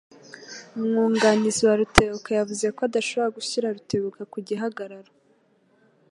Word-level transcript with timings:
Umwunganizi 0.77 1.61
wa 1.67 1.75
Rutebuka 1.79 2.29
yavuze 2.37 2.65
ko 2.75 2.79
adashobora 2.87 3.35
gushyira 3.37 3.73
Rutebuka 3.75 4.21
ku 4.31 4.37
gihagararo. 4.47 5.11